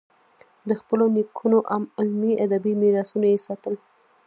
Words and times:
د 0.67 0.71
خپلو 0.79 1.05
نیکونو 1.15 1.57
علمي، 1.99 2.33
ادبي 2.45 2.73
میراثونه 2.81 3.27
یې 3.33 3.39
ساتل. 3.47 3.75